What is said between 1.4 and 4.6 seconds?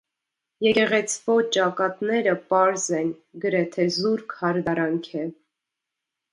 ճակատները պարզ են, գրեթէ զուրկ